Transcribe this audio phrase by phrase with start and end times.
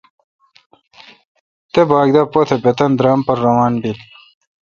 [1.71, 3.97] تے باگ دا بہ پتھ بہ تانی درام پر روان بیل